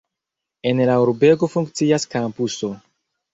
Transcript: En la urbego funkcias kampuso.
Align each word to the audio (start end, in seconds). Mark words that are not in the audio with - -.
En 0.71 0.79
la 0.89 0.95
urbego 1.01 1.49
funkcias 1.57 2.07
kampuso. 2.15 2.73